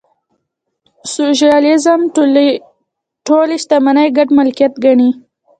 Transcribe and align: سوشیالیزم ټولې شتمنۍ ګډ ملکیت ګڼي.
سوشیالیزم 1.13 1.99
ټولې 3.27 3.55
شتمنۍ 3.61 4.07
ګډ 4.17 4.27
ملکیت 4.37 4.73
ګڼي. 4.83 5.09